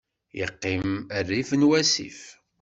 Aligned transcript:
Yeqqim 0.37 0.87
rrif 1.27 1.49
n 1.55 1.67
wasif. 1.69 2.21